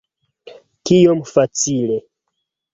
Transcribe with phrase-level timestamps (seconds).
[0.91, 1.97] Kiom facile!